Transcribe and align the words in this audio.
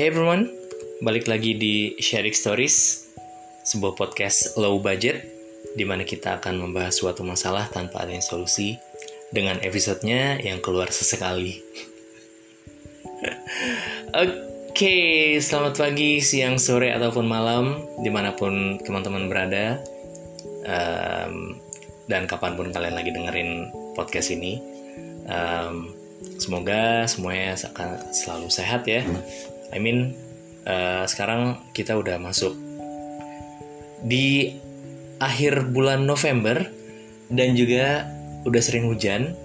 Hey 0.00 0.08
everyone, 0.08 0.48
balik 1.04 1.28
lagi 1.28 1.60
di 1.60 1.92
Sharing 2.00 2.32
Stories, 2.32 3.04
sebuah 3.68 4.00
podcast 4.00 4.56
low 4.56 4.80
budget 4.80 5.28
di 5.76 5.84
mana 5.84 6.08
kita 6.08 6.40
akan 6.40 6.56
membahas 6.56 6.96
suatu 6.96 7.20
masalah 7.20 7.68
tanpa 7.68 8.08
adanya 8.08 8.24
solusi 8.24 8.80
dengan 9.28 9.60
episodenya 9.60 10.40
yang 10.40 10.64
keluar 10.64 10.88
sesekali. 10.88 11.60
Oke, 14.24 15.36
selamat 15.36 15.76
pagi, 15.76 16.24
siang, 16.24 16.56
sore, 16.56 16.96
ataupun 16.96 17.28
malam, 17.28 17.84
di 18.00 18.08
mana 18.08 18.32
pun 18.32 18.80
teman-teman 18.80 19.28
berada, 19.28 19.84
um, 20.64 21.60
dan 22.08 22.24
kapan 22.24 22.56
pun 22.56 22.72
kalian 22.72 22.96
lagi 22.96 23.12
dengerin 23.12 23.68
podcast 23.92 24.32
ini. 24.32 24.64
Um, 25.28 25.92
semoga 26.40 27.04
semuanya 27.04 27.52
akan 27.52 28.00
selalu 28.16 28.48
sehat 28.48 28.88
ya. 28.88 29.04
I 29.70 29.78
mean 29.78 30.18
uh, 30.66 31.06
sekarang 31.06 31.62
kita 31.72 31.94
udah 31.96 32.18
masuk 32.18 32.54
di 34.04 34.56
akhir 35.20 35.70
bulan 35.70 36.08
November 36.08 36.64
dan 37.28 37.54
juga 37.54 38.08
udah 38.48 38.62
sering 38.62 38.88
hujan. 38.88 39.36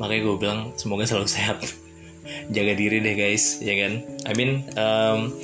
Makanya 0.00 0.20
gue 0.24 0.36
bilang 0.40 0.60
semoga 0.80 1.04
selalu 1.04 1.28
sehat. 1.36 1.60
Jaga 2.50 2.72
diri 2.76 3.02
deh 3.02 3.14
guys 3.14 3.60
ya 3.60 3.74
kan? 3.78 4.02
I 4.26 4.32
mean 4.34 4.66
um, 4.74 5.34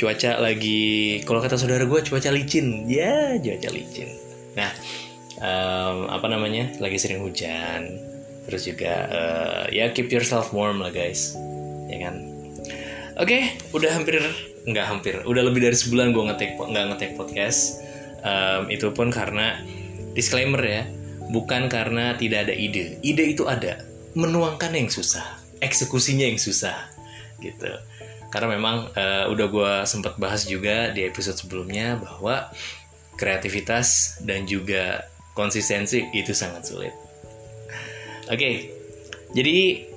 cuaca 0.00 0.38
lagi 0.40 1.22
kalau 1.22 1.38
kata 1.38 1.60
saudara 1.60 1.84
gue 1.84 2.00
cuaca 2.02 2.30
licin. 2.32 2.88
Ya 2.88 3.36
cuaca 3.38 3.68
licin. 3.70 4.08
Nah 4.58 4.72
um, 5.38 6.08
apa 6.08 6.26
namanya? 6.26 6.72
Lagi 6.80 6.98
sering 6.98 7.22
hujan. 7.22 8.00
Terus 8.48 8.66
juga 8.66 8.94
uh, 9.06 9.64
ya 9.70 9.92
keep 9.94 10.10
yourself 10.10 10.50
warm 10.50 10.82
lah 10.82 10.90
guys. 10.90 11.36
Ya 11.92 12.08
kan 12.08 12.31
Oke, 13.20 13.28
okay, 13.28 13.42
udah 13.76 13.92
hampir 13.92 14.24
nggak 14.64 14.86
hampir, 14.88 15.20
udah 15.28 15.44
lebih 15.44 15.60
dari 15.60 15.76
sebulan 15.76 16.16
gue 16.16 16.32
ngetek 16.32 16.56
nggak 16.56 16.84
ngetek 16.96 17.10
podcast. 17.20 17.84
Um, 18.24 18.72
itu 18.72 18.88
pun 18.88 19.12
karena 19.12 19.60
disclaimer 20.16 20.64
ya, 20.64 20.88
bukan 21.28 21.68
karena 21.68 22.16
tidak 22.16 22.48
ada 22.48 22.54
ide. 22.56 22.96
Ide 23.04 23.36
itu 23.36 23.44
ada, 23.44 23.84
menuangkan 24.16 24.72
yang 24.72 24.88
susah, 24.88 25.44
eksekusinya 25.60 26.24
yang 26.24 26.40
susah, 26.40 26.88
gitu. 27.44 27.68
Karena 28.32 28.56
memang 28.56 28.88
uh, 28.96 29.28
udah 29.28 29.46
gue 29.52 29.72
sempat 29.84 30.16
bahas 30.16 30.48
juga 30.48 30.88
di 30.96 31.04
episode 31.04 31.36
sebelumnya 31.36 32.00
bahwa 32.00 32.48
kreativitas 33.20 34.16
dan 34.24 34.48
juga 34.48 35.04
konsistensi 35.36 36.08
itu 36.16 36.32
sangat 36.32 36.64
sulit. 36.64 36.96
Oke, 38.32 38.40
okay, 38.40 38.54
jadi 39.36 39.91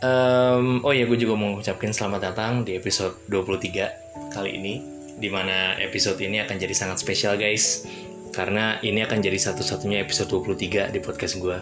Um, 0.00 0.80
oh 0.80 0.96
ya, 0.96 1.04
gue 1.04 1.18
juga 1.20 1.36
mau 1.36 1.60
ucapin 1.60 1.92
selamat 1.92 2.32
datang 2.32 2.64
di 2.64 2.72
episode 2.72 3.20
23 3.28 4.32
kali 4.32 4.56
ini, 4.56 4.80
di 5.20 5.28
mana 5.28 5.76
episode 5.76 6.16
ini 6.24 6.40
akan 6.40 6.56
jadi 6.56 6.72
sangat 6.72 7.04
spesial 7.04 7.36
guys, 7.36 7.84
karena 8.32 8.80
ini 8.80 9.04
akan 9.04 9.20
jadi 9.20 9.36
satu-satunya 9.36 10.00
episode 10.00 10.32
23 10.32 10.96
di 10.96 11.00
podcast 11.04 11.36
gue. 11.36 11.58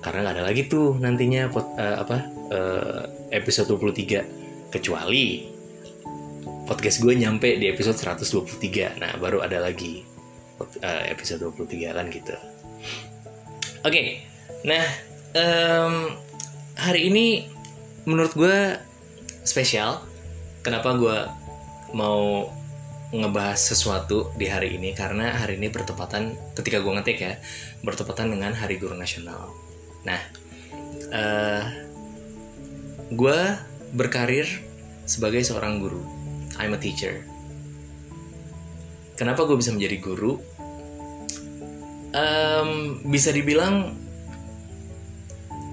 Karena 0.00 0.24
nggak 0.24 0.34
ada 0.40 0.44
lagi 0.48 0.64
tuh 0.72 0.96
nantinya 0.96 1.52
pot, 1.52 1.76
uh, 1.76 2.00
apa 2.00 2.16
uh, 2.48 3.02
episode 3.28 3.68
23 3.68 4.72
kecuali 4.72 5.52
podcast 6.64 7.04
gue 7.04 7.12
nyampe 7.12 7.60
di 7.60 7.68
episode 7.68 8.00
123. 8.00 8.96
Nah, 8.96 9.20
baru 9.20 9.44
ada 9.44 9.60
lagi 9.60 10.00
uh, 10.64 11.04
episode 11.12 11.44
23 11.44 11.92
kan 11.92 12.08
gitu. 12.08 12.32
Oke. 13.84 13.92
Okay. 13.92 14.06
Nah, 14.64 14.86
um, 15.36 15.94
hari 16.76 17.08
ini 17.12 17.46
menurut 18.08 18.32
gue 18.34 18.78
spesial. 19.42 20.02
Kenapa 20.62 20.94
gue 20.94 21.18
mau 21.92 22.48
ngebahas 23.12 23.60
sesuatu 23.60 24.32
di 24.40 24.48
hari 24.48 24.80
ini 24.80 24.96
karena 24.96 25.36
hari 25.36 25.60
ini 25.60 25.68
bertepatan 25.68 26.32
ketika 26.56 26.80
gue 26.80 26.92
ngetik 26.96 27.18
ya 27.20 27.36
bertepatan 27.84 28.32
dengan 28.32 28.56
Hari 28.56 28.80
Guru 28.80 28.96
Nasional. 28.96 29.52
Nah, 30.08 30.20
uh, 31.12 31.64
gue 33.12 33.40
berkarir 33.92 34.48
sebagai 35.04 35.44
seorang 35.44 35.76
guru. 35.76 36.00
I'm 36.56 36.72
a 36.72 36.80
teacher. 36.80 37.20
Kenapa 39.20 39.44
gue 39.44 39.60
bisa 39.60 39.76
menjadi 39.76 40.00
guru? 40.00 40.40
Um, 42.16 43.00
bisa 43.12 43.28
dibilang 43.28 43.92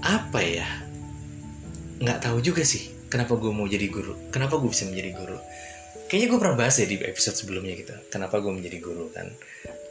apa 0.03 0.39
ya? 0.43 0.67
Nggak 1.99 2.19
tahu 2.23 2.39
juga 2.39 2.63
sih 2.63 2.89
kenapa 3.11 3.35
gue 3.35 3.51
mau 3.51 3.67
jadi 3.67 3.87
guru. 3.91 4.15
Kenapa 4.31 4.55
gue 4.61 4.69
bisa 4.71 4.87
menjadi 4.87 5.11
guru? 5.17 5.37
Kayaknya 6.09 6.27
gue 6.31 6.39
pernah 6.41 6.57
bahas 6.57 6.75
ya 6.81 6.87
di 6.89 6.97
episode 7.05 7.37
sebelumnya 7.37 7.77
gitu 7.77 7.93
kenapa 8.09 8.41
gue 8.41 8.51
menjadi 8.53 8.77
guru 8.79 9.11
kan. 9.11 9.27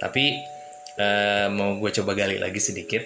Tapi 0.00 0.24
uh, 0.98 1.46
mau 1.52 1.76
gue 1.76 1.90
coba 1.92 2.16
gali 2.16 2.40
lagi 2.40 2.58
sedikit. 2.58 3.04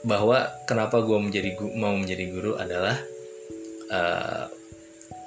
Bahwa 0.00 0.48
kenapa 0.64 1.04
gue 1.04 1.18
menjadi 1.20 1.60
mau 1.76 1.92
menjadi 1.92 2.24
guru 2.32 2.56
adalah 2.56 2.96
uh, 3.92 4.48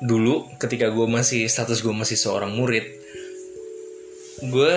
dulu 0.04 0.50
ketika 0.60 0.90
gue 0.92 1.08
masih 1.08 1.48
status 1.48 1.80
gue 1.80 1.94
masih 1.94 2.20
seorang 2.20 2.52
murid 2.52 2.84
gue 4.44 4.74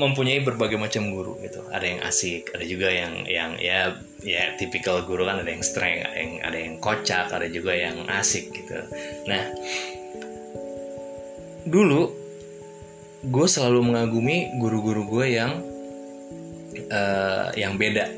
mempunyai 0.00 0.40
berbagai 0.40 0.80
macam 0.80 1.12
guru 1.12 1.36
gitu. 1.44 1.60
Ada 1.68 1.84
yang 1.84 2.00
asik, 2.08 2.56
ada 2.56 2.64
juga 2.64 2.88
yang 2.88 3.28
yang 3.28 3.60
ya 3.60 4.00
ya 4.24 4.56
tipikal 4.56 5.04
guru 5.04 5.28
kan 5.28 5.44
ada 5.44 5.50
yang 5.52 5.60
streng, 5.60 6.00
ada 6.00 6.16
yang 6.16 6.32
ada 6.40 6.58
yang 6.58 6.74
kocak, 6.80 7.28
ada 7.28 7.46
juga 7.52 7.76
yang 7.76 8.08
asik 8.08 8.48
gitu. 8.56 8.80
Nah, 9.28 9.44
dulu 11.68 12.16
gue 13.20 13.46
selalu 13.46 13.92
mengagumi 13.92 14.56
guru-guru 14.56 15.04
gue 15.04 15.26
yang 15.36 15.60
uh, 16.88 17.52
yang 17.52 17.76
beda. 17.76 18.08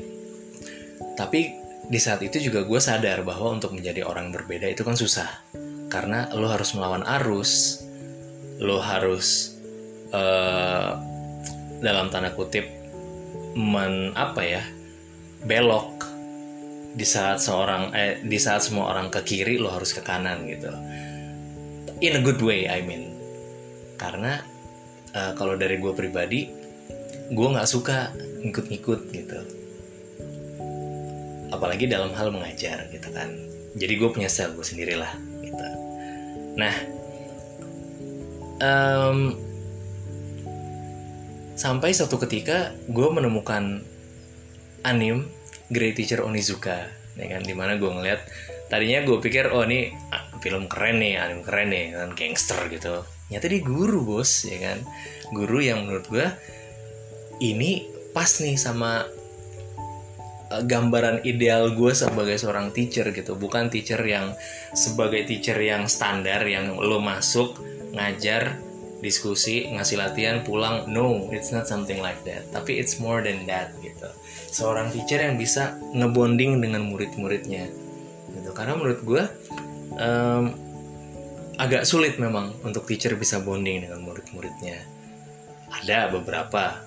Tapi 1.19 1.59
di 1.83 1.99
saat 1.99 2.23
itu 2.23 2.39
juga 2.39 2.63
gue 2.63 2.79
sadar 2.79 3.27
bahwa 3.27 3.59
untuk 3.59 3.75
menjadi 3.75 4.07
orang 4.07 4.31
berbeda 4.31 4.71
itu 4.71 4.87
kan 4.87 4.95
susah 4.95 5.27
karena 5.91 6.31
lo 6.31 6.47
harus 6.47 6.71
melawan 6.73 7.03
arus, 7.19 7.83
lo 8.63 8.79
harus 8.79 9.53
uh, 10.15 11.12
dalam 11.83 12.07
tanda 12.07 12.31
kutip 12.31 12.63
men 13.53 14.15
apa 14.15 14.41
ya 14.41 14.63
belok 15.43 16.07
di 16.93 17.03
saat 17.03 17.43
seorang 17.43 17.91
eh 17.91 18.21
di 18.23 18.39
saat 18.39 18.63
semua 18.63 18.93
orang 18.95 19.11
ke 19.11 19.19
kiri 19.25 19.59
lo 19.59 19.69
harus 19.69 19.91
ke 19.91 20.01
kanan 20.01 20.45
gitu. 20.47 20.71
In 21.99 22.17
a 22.17 22.21
good 22.23 22.39
way 22.39 22.69
I 22.69 22.85
mean. 22.85 23.11
Karena 23.97 24.39
uh, 25.13 25.31
kalau 25.35 25.59
dari 25.59 25.77
gue 25.81 25.93
pribadi 25.93 26.47
gue 27.33 27.47
nggak 27.49 27.69
suka 27.69 28.13
ngikut-ngikut 28.45 29.01
gitu. 29.09 29.39
Apalagi 31.49 31.89
dalam 31.89 32.13
hal 32.13 32.29
mengajar 32.29 32.87
gitu 32.93 33.09
kan. 33.11 33.29
Jadi 33.73 33.93
gue 33.97 34.09
punya 34.13 34.29
style 34.29 34.53
gue 34.53 34.65
sendiri 34.65 34.93
lah 34.93 35.11
gitu. 35.41 35.65
Nah 36.61 36.75
um, 38.61 39.33
Sampai 41.53 41.93
suatu 41.93 42.17
ketika 42.17 42.73
gue 42.89 43.07
menemukan 43.13 43.85
anim 44.81 45.29
Great 45.69 45.95
Teacher 45.97 46.25
Onizuka 46.25 46.89
ya 47.13 47.25
kan? 47.29 47.41
Di 47.45 47.53
mana 47.53 47.77
gue 47.77 47.89
ngeliat 47.89 48.25
tadinya 48.73 49.05
gue 49.05 49.21
pikir 49.21 49.53
oh 49.53 49.61
ini 49.69 49.93
ah, 50.09 50.25
film 50.41 50.65
keren 50.65 50.97
nih 50.97 51.21
anim 51.21 51.45
keren 51.45 51.69
nih 51.69 51.93
kan 51.93 52.09
gangster 52.17 52.57
gitu. 52.73 53.05
Nyata 53.29 53.45
dia 53.45 53.61
guru 53.61 54.01
bos 54.01 54.49
ya 54.49 54.57
kan? 54.59 54.81
Guru 55.29 55.61
yang 55.61 55.85
menurut 55.85 56.09
gue 56.09 56.27
ini 57.41 57.85
pas 58.17 58.29
nih 58.41 58.57
sama 58.57 59.05
eh, 60.49 60.63
gambaran 60.65 61.21
ideal 61.21 61.77
gue 61.77 61.93
sebagai 61.93 62.41
seorang 62.41 62.73
teacher 62.73 63.13
gitu. 63.13 63.37
Bukan 63.37 63.69
teacher 63.69 64.01
yang 64.01 64.33
sebagai 64.73 65.21
teacher 65.29 65.57
yang 65.61 65.85
standar 65.85 66.41
yang 66.49 66.81
lo 66.81 66.97
masuk 66.97 67.61
ngajar 67.93 68.57
diskusi 69.03 69.67
ngasih 69.75 69.99
latihan 69.99 70.39
pulang 70.47 70.87
no 70.87 71.27
it's 71.35 71.51
not 71.51 71.67
something 71.67 71.99
like 71.99 72.17
that. 72.23 72.47
Tapi 72.55 72.79
it's 72.79 72.97
more 73.03 73.19
than 73.19 73.43
that 73.45 73.75
gitu. 73.83 74.07
Seorang 74.49 74.89
teacher 74.95 75.19
yang 75.19 75.35
bisa 75.35 75.75
ngebonding 75.91 76.63
dengan 76.63 76.87
murid-muridnya 76.87 77.67
gitu. 78.31 78.49
Karena 78.55 78.79
menurut 78.79 79.03
gue 79.03 79.23
um, 79.99 80.55
agak 81.59 81.83
sulit 81.83 82.17
memang 82.17 82.55
untuk 82.65 82.87
teacher 82.87 83.13
bisa 83.19 83.43
bonding 83.43 83.85
dengan 83.85 84.01
murid-muridnya. 84.01 84.79
Ada 85.83 86.09
beberapa 86.09 86.81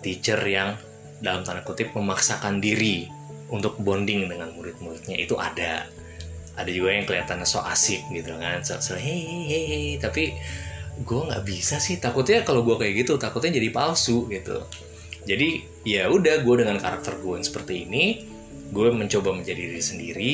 teacher 0.00 0.40
yang 0.42 0.74
dalam 1.22 1.46
tanda 1.46 1.62
kutip 1.62 1.94
memaksakan 1.94 2.58
diri 2.58 3.06
untuk 3.52 3.78
bonding 3.78 4.26
dengan 4.26 4.50
murid-muridnya. 4.56 5.20
Itu 5.20 5.38
ada. 5.38 5.86
Ada 6.52 6.68
juga 6.68 6.92
yang 6.92 7.06
kelihatannya 7.08 7.46
so 7.46 7.62
asik 7.62 8.02
gitu 8.10 8.34
kan. 8.36 8.60
So, 8.66 8.80
so 8.82 8.98
hey, 8.98 9.22
hey, 9.46 9.64
hey. 9.68 9.88
tapi 10.02 10.34
gue 11.00 11.20
nggak 11.32 11.44
bisa 11.48 11.80
sih. 11.80 11.96
Takutnya 11.96 12.44
kalau 12.44 12.60
gue 12.60 12.76
kayak 12.76 13.06
gitu 13.06 13.16
takutnya 13.16 13.56
jadi 13.56 13.68
palsu 13.72 14.28
gitu. 14.28 14.64
Jadi 15.24 15.64
ya 15.88 16.10
udah 16.10 16.42
gue 16.42 16.54
dengan 16.60 16.76
karakter 16.76 17.16
gue 17.22 17.34
yang 17.38 17.46
seperti 17.46 17.86
ini 17.88 18.04
gue 18.72 18.88
mencoba 18.92 19.32
menjadi 19.32 19.62
diri 19.72 19.82
sendiri. 19.82 20.32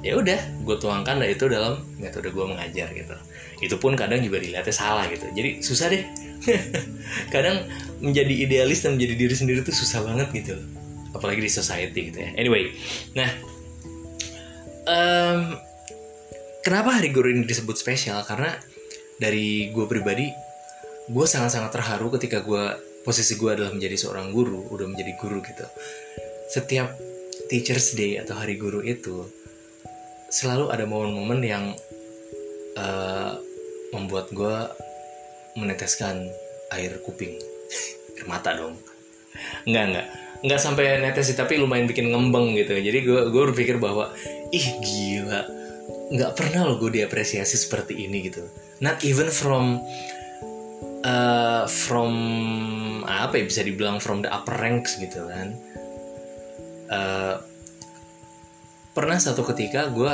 Ya 0.00 0.16
udah 0.16 0.64
gue 0.64 0.76
tuangkan 0.80 1.20
lah 1.20 1.28
itu 1.28 1.44
dalam 1.50 1.84
metode 2.00 2.32
gue 2.32 2.44
mengajar 2.48 2.88
gitu. 2.96 3.16
Itu 3.60 3.76
pun 3.76 3.92
kadang 3.92 4.24
juga 4.24 4.40
dilihatnya 4.40 4.72
salah 4.72 5.04
gitu. 5.12 5.28
Jadi 5.36 5.60
susah 5.60 5.92
deh. 5.92 6.04
Kadang 7.34 7.68
menjadi 8.00 8.32
idealis 8.32 8.80
dan 8.80 8.96
menjadi 8.96 9.14
diri 9.20 9.34
sendiri 9.36 9.60
tuh 9.60 9.76
susah 9.76 10.00
banget 10.00 10.32
gitu. 10.32 10.56
Apalagi 11.12 11.44
di 11.44 11.52
society 11.52 12.08
gitu 12.08 12.18
ya. 12.24 12.32
Anyway 12.40 12.72
nah 13.12 13.28
um, 14.88 15.40
kenapa 16.64 17.00
hari 17.00 17.12
guru 17.12 17.30
ini 17.32 17.44
disebut 17.44 17.76
spesial? 17.76 18.22
Karena 18.24 18.56
dari 19.20 19.68
gue 19.68 19.84
pribadi 19.84 20.32
gue 21.10 21.26
sangat-sangat 21.26 21.76
terharu 21.76 22.08
ketika 22.16 22.40
gue 22.40 22.64
posisi 23.04 23.36
gue 23.36 23.50
adalah 23.52 23.74
menjadi 23.74 23.96
seorang 23.98 24.32
guru 24.32 24.70
udah 24.72 24.86
menjadi 24.88 25.12
guru 25.20 25.44
gitu. 25.44 25.66
Setiap 26.50 26.94
Teachers 27.50 27.98
Day 27.98 28.20
atau 28.22 28.38
Hari 28.38 28.54
Guru 28.54 28.84
itu 28.86 29.26
selalu 30.30 30.70
ada 30.70 30.86
momen-momen 30.86 31.40
yang 31.42 31.64
uh, 32.78 33.32
membuat 33.90 34.30
gue 34.30 34.56
meneteskan 35.58 36.30
air 36.70 37.02
kuping 37.02 37.34
air 38.14 38.24
mata 38.30 38.54
dong. 38.54 38.78
Nggak 39.66 39.84
nggak 39.90 40.06
nggak 40.40 40.60
sampai 40.62 41.02
netes 41.02 41.28
sih 41.28 41.36
tapi 41.36 41.58
lumayan 41.58 41.90
bikin 41.90 42.14
ngembeng 42.14 42.54
gitu. 42.54 42.78
Jadi 42.78 42.98
gue 43.02 43.20
gue 43.34 43.42
berpikir 43.50 43.82
bahwa 43.82 44.14
ih 44.54 44.66
gila 44.78 45.59
nggak 46.10 46.32
pernah 46.34 46.66
loh 46.66 46.76
gue 46.82 47.00
diapresiasi 47.02 47.54
seperti 47.54 48.06
ini 48.06 48.26
gitu. 48.26 48.42
Not 48.82 49.06
even 49.06 49.30
from 49.30 49.78
uh, 51.06 51.64
from 51.70 52.12
apa 53.06 53.38
ya 53.38 53.44
bisa 53.46 53.62
dibilang 53.62 54.02
from 54.02 54.26
the 54.26 54.30
upper 54.30 54.58
ranks 54.58 54.98
gitu 54.98 55.30
kan. 55.30 55.54
Uh, 56.90 57.38
pernah 58.90 59.16
satu 59.22 59.46
ketika 59.54 59.86
gue 59.94 60.10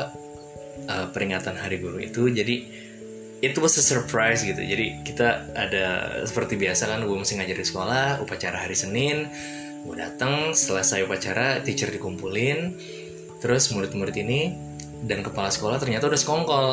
uh, 0.87 1.07
peringatan 1.17 1.57
hari 1.57 1.81
guru 1.81 2.05
itu 2.05 2.29
jadi 2.29 2.85
itu 3.41 3.59
was 3.61 3.81
a 3.81 3.85
surprise 3.85 4.45
gitu. 4.45 4.61
Jadi 4.61 5.01
kita 5.01 5.57
ada 5.57 5.87
seperti 6.29 6.61
biasa 6.61 6.93
kan 6.93 7.01
gue 7.09 7.17
mesti 7.17 7.41
ngajar 7.41 7.57
di 7.57 7.67
sekolah 7.67 8.21
upacara 8.21 8.69
hari 8.69 8.77
Senin 8.77 9.29
gue 9.87 9.97
datang 9.97 10.51
selesai 10.51 11.07
upacara 11.07 11.63
teacher 11.63 11.87
dikumpulin 11.95 12.75
terus 13.39 13.71
murid-murid 13.71 14.19
ini 14.19 14.66
dan 15.07 15.23
kepala 15.23 15.49
sekolah 15.49 15.79
ternyata 15.79 16.11
udah 16.11 16.21
sekongkol. 16.21 16.69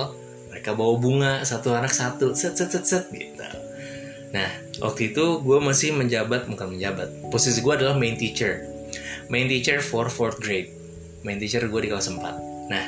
Mereka 0.50 0.78
bawa 0.78 0.94
bunga 1.02 1.34
satu 1.46 1.74
anak 1.74 1.94
satu 1.94 2.38
set 2.38 2.58
set 2.58 2.70
set 2.74 2.86
set 2.86 3.06
gitu. 3.14 3.46
Nah 4.34 4.50
waktu 4.82 5.14
itu 5.14 5.42
gue 5.42 5.58
masih 5.62 5.94
menjabat 5.94 6.50
bukan 6.50 6.78
menjabat 6.78 7.10
posisi 7.30 7.62
gue 7.62 7.74
adalah 7.74 7.94
main 7.98 8.18
teacher. 8.18 8.66
Main 9.30 9.50
teacher 9.50 9.82
for 9.82 10.10
fourth 10.10 10.42
grade. 10.42 10.70
Main 11.24 11.40
teacher 11.40 11.64
gue 11.66 11.82
di 11.82 11.90
kelas 11.90 12.10
4 12.10 12.54
nah 12.64 12.86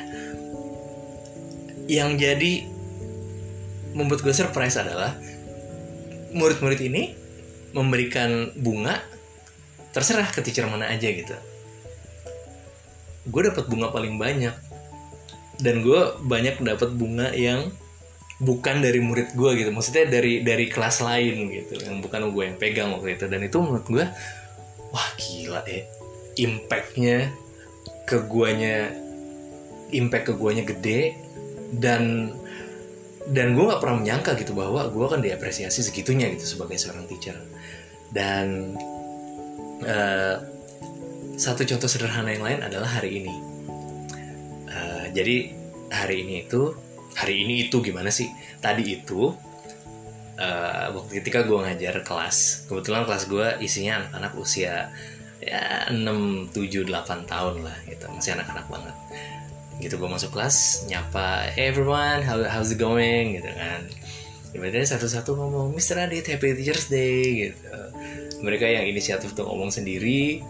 yang 1.86 2.18
jadi 2.18 2.66
membuat 3.94 4.20
gue 4.24 4.34
surprise 4.34 4.76
adalah 4.76 5.14
murid-murid 6.34 6.80
ini 6.82 7.14
memberikan 7.72 8.52
bunga 8.58 9.00
terserah 9.94 10.28
ke 10.28 10.44
teacher 10.44 10.68
mana 10.68 10.90
aja 10.92 11.08
gitu. 11.08 11.32
Gue 13.30 13.48
dapat 13.48 13.64
bunga 13.70 13.88
paling 13.88 14.20
banyak 14.20 14.52
dan 15.60 15.80
gue 15.80 16.00
banyak 16.28 16.60
dapat 16.60 16.92
bunga 16.96 17.32
yang 17.32 17.72
bukan 18.40 18.84
dari 18.84 19.00
murid 19.00 19.32
gue 19.32 19.50
gitu. 19.56 19.70
Maksudnya 19.72 20.08
dari 20.08 20.44
dari 20.44 20.68
kelas 20.68 21.00
lain 21.00 21.48
gitu 21.48 21.80
yang 21.80 22.04
bukan 22.04 22.28
gue 22.32 22.42
yang 22.44 22.56
pegang 22.60 22.92
waktu 22.92 23.16
itu. 23.16 23.24
Dan 23.28 23.40
itu 23.44 23.56
menurut 23.60 23.86
gue 23.88 24.04
wah 24.92 25.08
gila 25.16 25.60
deh 25.64 25.82
impactnya 26.36 27.32
ke 28.04 28.22
guanya 28.28 28.92
impact 29.90 30.30
ke 30.30 30.34
guanya 30.36 30.62
gede 30.62 31.16
dan 31.80 32.30
dan 33.26 33.58
gue 33.58 33.64
nggak 33.66 33.82
pernah 33.82 33.98
menyangka 33.98 34.38
gitu 34.38 34.54
bahwa 34.54 34.86
gue 34.86 35.02
akan 35.02 35.18
diapresiasi 35.24 35.82
segitunya 35.82 36.30
gitu 36.36 36.56
sebagai 36.56 36.78
seorang 36.78 37.08
teacher. 37.08 37.34
Dan 38.12 38.76
uh, 39.82 40.36
satu 41.34 41.66
contoh 41.66 41.90
sederhana 41.90 42.32
yang 42.32 42.44
lain 42.44 42.60
adalah 42.62 42.86
hari 42.86 43.24
ini 43.24 43.55
jadi 45.16 45.48
hari 45.88 46.28
ini 46.28 46.44
itu 46.44 46.76
hari 47.16 47.48
ini 47.48 47.66
itu 47.66 47.80
gimana 47.80 48.12
sih? 48.12 48.28
Tadi 48.60 49.00
itu 49.00 49.32
uh, 50.36 50.86
waktu 50.92 51.24
ketika 51.24 51.48
gue 51.48 51.56
ngajar 51.56 52.04
kelas 52.04 52.68
kebetulan 52.68 53.08
kelas 53.08 53.24
gue 53.24 53.46
isinya 53.64 54.04
anak-anak 54.04 54.32
usia 54.36 54.92
ya 55.40 55.88
6, 55.88 56.52
7, 56.52 56.84
8 56.84 57.32
tahun 57.32 57.54
lah 57.64 57.76
gitu. 57.88 58.04
Masih 58.12 58.36
anak-anak 58.36 58.68
banget. 58.68 58.96
Gitu 59.80 59.96
gue 59.96 60.08
masuk 60.08 60.36
kelas 60.36 60.88
nyapa 60.88 61.48
hey 61.56 61.72
everyone 61.72 62.20
how, 62.20 62.36
how's 62.44 62.68
it 62.68 62.76
going? 62.76 63.40
Gitu 63.40 63.48
kan. 63.48 63.88
Tiba-tiba 64.52 64.84
satu-satu 64.84 65.36
ngomong 65.36 65.72
Mr. 65.72 66.08
Adit 66.08 66.28
Happy 66.28 66.52
Teachers 66.52 66.92
Day 66.92 67.48
gitu. 67.48 67.72
Mereka 68.44 68.68
yang 68.68 68.84
inisiatif 68.84 69.32
tuh 69.32 69.48
ngomong 69.48 69.72
sendiri 69.72 70.44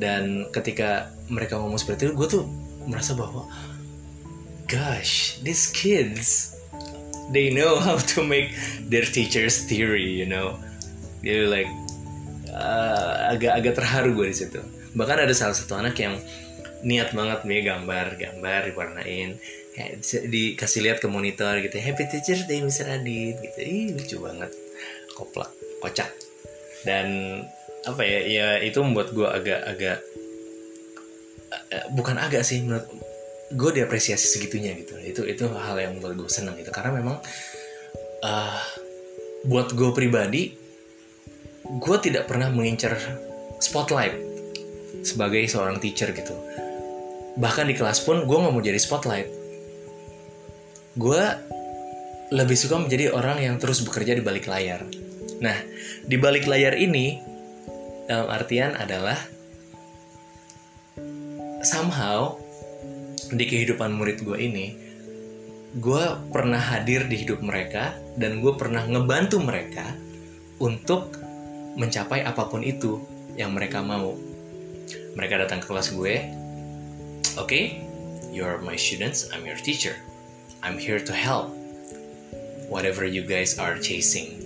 dan 0.00 0.48
ketika 0.54 1.12
mereka 1.28 1.60
ngomong 1.60 1.76
seperti 1.76 2.08
itu 2.08 2.14
gue 2.16 2.28
tuh 2.28 2.44
merasa 2.88 3.12
bahwa 3.12 3.44
gosh 4.68 5.40
these 5.42 5.72
kids 5.72 6.58
they 7.32 7.50
know 7.52 7.76
how 7.86 7.96
to 7.96 8.24
make 8.24 8.52
their 8.88 9.04
teachers 9.04 9.64
theory 9.64 10.04
you 10.04 10.26
know. 10.26 10.56
They're 11.18 11.50
like 11.50 11.68
uh, 12.54 13.34
agak 13.34 13.58
agak 13.58 13.74
terharu 13.74 14.14
gue 14.14 14.26
di 14.30 14.36
situ. 14.36 14.60
Bahkan 14.94 15.28
ada 15.28 15.34
salah 15.34 15.56
satu 15.56 15.76
anak 15.76 15.98
yang 15.98 16.14
niat 16.86 17.10
banget 17.10 17.42
nih 17.42 17.66
gambar 17.66 18.06
gambar 18.16 18.60
diwarnain 18.70 19.34
kayak 19.74 19.98
dikasih 20.30 20.86
lihat 20.86 21.02
ke 21.02 21.10
monitor 21.10 21.58
gitu 21.58 21.74
Happy 21.74 22.06
Teacher 22.06 22.38
Day 22.46 22.62
Mr. 22.62 22.86
Adit 22.98 23.36
gitu. 23.42 23.58
Ih 23.60 23.86
lucu 23.98 24.16
banget. 24.22 24.50
Koplak 25.18 25.50
kocak. 25.82 26.10
Dan 26.86 27.42
apa 27.82 28.02
ya 28.06 28.20
ya 28.26 28.48
itu 28.62 28.78
membuat 28.82 29.10
gue 29.10 29.26
agak-agak 29.26 29.98
uh, 31.50 31.86
bukan 31.94 32.16
agak 32.18 32.46
sih 32.46 32.62
menurut 32.62 32.86
gue 33.52 33.70
diapresiasi 33.72 34.26
segitunya 34.28 34.76
gitu. 34.76 34.96
Itu 35.00 35.22
itu 35.24 35.48
hal 35.48 35.76
yang 35.80 35.96
membuat 35.96 36.20
gue 36.20 36.30
seneng 36.30 36.56
gitu. 36.60 36.68
Karena 36.72 36.92
memang 36.92 37.16
uh, 38.24 38.60
buat 39.46 39.72
gue 39.72 39.90
pribadi 39.94 40.52
gue 41.68 41.96
tidak 42.00 42.32
pernah 42.32 42.48
mengincar 42.48 42.96
spotlight 43.60 44.16
sebagai 45.04 45.44
seorang 45.48 45.76
teacher 45.78 46.10
gitu. 46.16 46.32
Bahkan 47.36 47.68
di 47.68 47.74
kelas 47.76 48.02
pun 48.02 48.24
gue 48.24 48.36
nggak 48.40 48.52
mau 48.52 48.64
jadi 48.64 48.80
spotlight. 48.80 49.28
Gue 50.96 51.22
lebih 52.32 52.56
suka 52.56 52.80
menjadi 52.80 53.12
orang 53.12 53.40
yang 53.40 53.56
terus 53.60 53.84
bekerja 53.84 54.16
di 54.16 54.24
balik 54.24 54.48
layar. 54.48 54.84
Nah 55.44 55.56
di 56.08 56.16
balik 56.16 56.48
layar 56.48 56.72
ini 56.76 57.20
dalam 58.08 58.32
artian 58.32 58.72
adalah 58.72 59.16
somehow 61.60 62.40
di 63.32 63.44
kehidupan 63.44 63.92
murid 63.92 64.24
gue 64.24 64.38
ini 64.40 64.66
gue 65.76 66.04
pernah 66.32 66.58
hadir 66.58 67.04
di 67.06 67.28
hidup 67.28 67.44
mereka 67.44 67.92
dan 68.16 68.40
gue 68.40 68.56
pernah 68.56 68.88
ngebantu 68.88 69.36
mereka 69.44 69.84
untuk 70.58 71.12
mencapai 71.78 72.24
apa 72.24 72.48
pun 72.48 72.64
itu 72.64 72.98
yang 73.38 73.54
mereka 73.54 73.84
mau. 73.84 74.18
Mereka 75.14 75.46
datang 75.46 75.62
ke 75.62 75.70
kelas 75.70 75.94
gue, 75.94 76.26
oke, 77.38 77.46
okay, 77.46 77.84
you're 78.34 78.58
my 78.64 78.74
students, 78.74 79.30
I'm 79.30 79.46
your 79.46 79.58
teacher. 79.60 79.94
I'm 80.64 80.74
here 80.74 80.98
to 80.98 81.14
help. 81.14 81.54
Whatever 82.66 83.06
you 83.06 83.22
guys 83.22 83.56
are 83.62 83.78
chasing. 83.78 84.42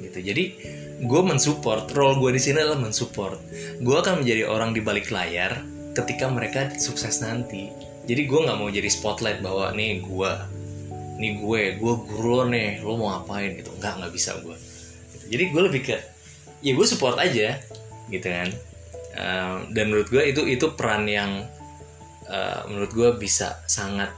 Gitu. 0.00 0.18
Jadi 0.24 0.44
gue 1.04 1.22
mensupport, 1.22 1.84
role 1.92 2.16
gue 2.16 2.32
di 2.36 2.40
sini 2.40 2.64
adalah 2.64 2.80
mensupport. 2.80 3.38
Gue 3.84 3.96
akan 4.00 4.24
menjadi 4.24 4.48
orang 4.48 4.72
di 4.72 4.80
balik 4.80 5.12
layar 5.12 5.60
ketika 5.92 6.32
mereka 6.32 6.72
sukses 6.80 7.20
nanti. 7.20 7.89
Jadi 8.08 8.22
gue 8.26 8.40
nggak 8.42 8.58
mau 8.58 8.70
jadi 8.72 8.88
spotlight 8.88 9.44
bahwa 9.44 9.70
nih 9.76 10.00
gue, 10.00 10.32
nih 11.20 11.32
gue, 11.36 11.60
gue 11.76 11.94
guru 12.08 12.48
nih, 12.48 12.80
lo 12.80 12.96
mau 12.96 13.18
ngapain 13.18 13.52
gitu. 13.54 13.70
Nggak, 13.76 13.92
nggak 14.00 14.12
bisa 14.12 14.40
gue. 14.40 14.56
Jadi 15.30 15.44
gue 15.52 15.62
lebih 15.62 15.80
ke 15.86 15.96
ya 16.60 16.72
gue 16.76 16.86
support 16.88 17.16
aja 17.20 17.60
gitu 18.08 18.26
kan. 18.26 18.48
Uh, 19.10 19.66
dan 19.74 19.90
menurut 19.90 20.08
gue 20.08 20.22
itu 20.22 20.46
itu 20.46 20.70
peran 20.78 21.06
yang 21.06 21.44
uh, 22.30 22.60
menurut 22.70 22.90
gue 22.94 23.08
bisa 23.18 23.58
sangat 23.66 24.10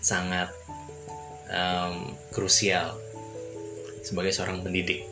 sangat 0.00 0.48
um, 1.52 2.16
krusial 2.32 2.96
sebagai 4.04 4.32
seorang 4.32 4.64
pendidik. 4.64 5.04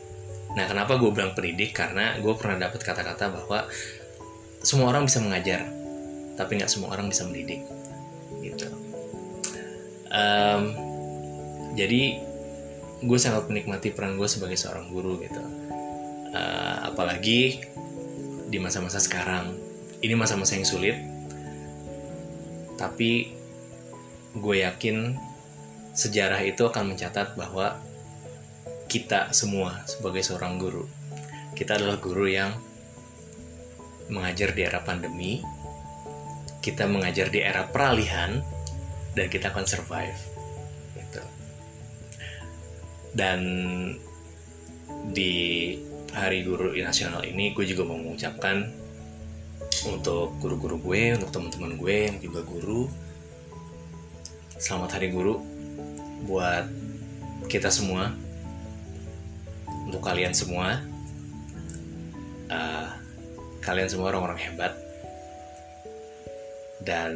Nah 0.57 0.65
kenapa 0.65 0.97
gue 0.97 1.09
bilang 1.13 1.37
pendidik? 1.37 1.73
Karena 1.73 2.17
gue 2.17 2.33
pernah 2.33 2.69
dapat 2.69 2.81
kata-kata 2.81 3.29
bahwa 3.29 3.69
semua 4.65 4.89
orang 4.89 5.05
bisa 5.05 5.21
mengajar 5.21 5.69
tapi 6.37 6.57
nggak 6.57 6.69
semua 6.69 6.93
orang 6.93 7.09
bisa 7.09 7.25
mendidik. 7.25 7.61
gitu 7.65 7.76
um, 10.11 10.63
jadi 11.77 12.21
gue 12.97 13.19
sangat 13.21 13.45
menikmati 13.51 13.93
peran 13.93 14.17
gue 14.17 14.25
sebagai 14.25 14.57
seorang 14.57 14.89
guru 14.89 15.21
gitu. 15.21 15.41
Uh, 16.33 16.91
apalagi 16.91 17.61
di 18.47 18.57
masa-masa 18.57 18.97
sekarang. 18.97 19.53
Ini 19.97 20.13
masa-masa 20.13 20.53
yang 20.53 20.67
sulit 20.67 20.97
tapi 22.77 23.33
gue 24.37 24.55
yakin 24.61 25.17
sejarah 25.97 26.45
itu 26.45 26.61
akan 26.69 26.93
mencatat 26.93 27.33
bahwa 27.33 27.81
kita 28.85 29.33
semua 29.33 29.83
sebagai 29.89 30.21
seorang 30.21 30.61
guru, 30.61 30.85
kita 31.57 31.75
adalah 31.75 31.97
guru 31.97 32.29
yang 32.29 32.53
mengajar 34.07 34.53
di 34.53 34.63
era 34.63 34.79
pandemi, 34.79 35.43
kita 36.63 36.87
mengajar 36.87 37.27
di 37.33 37.43
era 37.43 37.67
peralihan, 37.67 38.39
dan 39.17 39.33
kita 39.33 39.49
akan 39.49 39.65
survive. 39.65 40.19
Gitu. 40.93 41.21
Dan 43.17 43.39
di 45.09 45.33
Hari 46.13 46.45
Guru 46.45 46.77
Nasional 46.77 47.25
ini, 47.25 47.57
gue 47.57 47.65
juga 47.65 47.81
mau 47.81 47.97
mengucapkan 47.97 48.69
untuk 49.89 50.37
guru-guru 50.37 50.77
gue, 50.77 51.17
untuk 51.17 51.33
teman-teman 51.33 51.73
gue 51.81 51.97
yang 52.13 52.17
juga 52.21 52.45
guru, 52.45 52.85
selamat 54.61 55.01
Hari 55.01 55.09
Guru 55.09 55.41
buat 56.29 56.69
kita 57.49 57.73
semua, 57.73 58.13
untuk 59.89 60.05
kalian 60.05 60.37
semua. 60.37 60.85
Uh, 62.47 62.87
kalian 63.59 63.91
semua 63.91 64.15
orang-orang 64.15 64.39
hebat 64.39 64.71
dan 66.87 67.11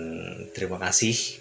terima 0.51 0.75
kasih 0.75 1.40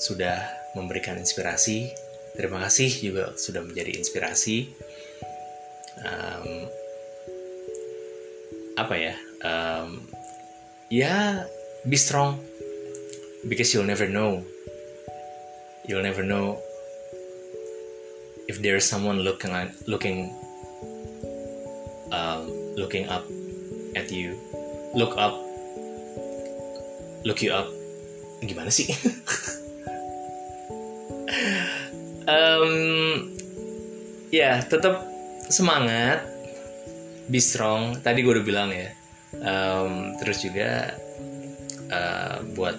sudah 0.00 0.40
memberikan 0.72 1.20
inspirasi. 1.20 1.92
Terima 2.32 2.64
kasih 2.64 2.88
juga 2.88 3.36
sudah 3.36 3.60
menjadi 3.60 4.00
inspirasi. 4.00 4.72
Um, 6.00 6.48
apa 8.80 8.94
ya? 8.96 9.14
Um, 9.44 10.08
ya 10.88 11.44
be 11.84 12.00
strong. 12.00 12.40
Because 13.44 13.72
you'll 13.76 13.88
never 13.88 14.08
know. 14.08 14.40
You'll 15.84 16.04
never 16.04 16.24
know 16.24 16.60
if 18.48 18.60
there's 18.60 18.84
someone 18.88 19.20
looking 19.20 19.52
looking 19.84 20.32
um, 22.12 22.48
looking 22.76 23.08
up 23.08 23.24
at 23.96 24.08
you. 24.12 24.36
Look 24.96 25.16
up. 25.16 25.36
Look 27.24 27.44
you 27.44 27.52
up. 27.52 27.68
Gimana 28.40 28.72
sih 28.72 28.88
um, 32.30 32.72
ya 34.30 34.62
tetap 34.62 35.02
semangat 35.50 36.22
be 37.26 37.42
strong 37.42 37.98
tadi 37.98 38.22
gue 38.22 38.38
udah 38.38 38.46
bilang 38.46 38.70
ya 38.70 38.94
um, 39.42 40.14
terus 40.22 40.46
juga 40.46 40.94
uh, 41.90 42.38
buat 42.54 42.78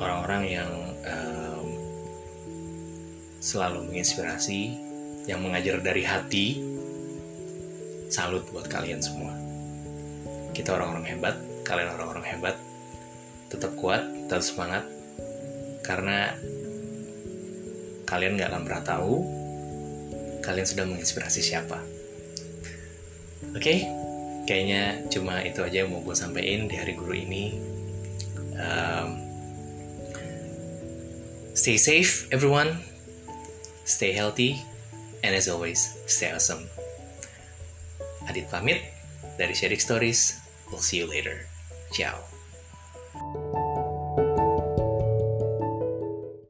orang-orang 0.00 0.42
yang 0.48 0.72
um, 1.04 1.68
selalu 3.44 3.92
menginspirasi 3.92 4.76
yang 5.28 5.44
mengajar 5.44 5.80
dari 5.84 6.00
hati 6.00 6.70
salut 8.10 8.42
buat 8.50 8.66
kalian 8.66 8.98
semua. 8.98 9.30
Kita 10.50 10.74
orang-orang 10.74 11.06
hebat, 11.06 11.36
kalian 11.62 11.94
orang-orang 11.94 12.26
hebat. 12.26 12.56
Tetap 13.48 13.70
kuat, 13.78 14.02
tetap 14.26 14.42
semangat. 14.42 14.84
Karena 15.86 16.34
kalian 18.10 18.34
gak 18.34 18.50
akan 18.50 18.66
pernah 18.66 18.82
tahu 18.82 19.14
kalian 20.42 20.66
sudah 20.66 20.84
menginspirasi 20.88 21.40
siapa. 21.46 21.78
Oke, 23.54 23.62
okay? 23.62 23.78
kayaknya 24.50 25.06
cuma 25.12 25.38
itu 25.46 25.62
aja 25.62 25.86
yang 25.86 25.94
mau 25.94 26.02
gue 26.02 26.16
sampaikan 26.16 26.66
di 26.66 26.74
hari 26.74 26.98
guru 26.98 27.14
ini. 27.14 27.54
Um, 28.58 29.08
stay 31.54 31.78
safe, 31.78 32.26
everyone. 32.34 32.82
Stay 33.86 34.14
healthy, 34.14 34.58
and 35.26 35.34
as 35.34 35.50
always, 35.50 35.98
stay 36.06 36.30
awesome. 36.30 36.62
Adit 38.30 38.46
pamit 38.50 38.78
dari 39.34 39.54
Sharing 39.56 39.82
Stories. 39.82 40.38
We'll 40.70 40.84
see 40.84 41.02
you 41.02 41.10
later. 41.10 41.46
Ciao. 41.90 42.29